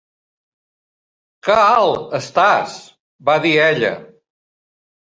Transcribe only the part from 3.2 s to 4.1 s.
va dir ella.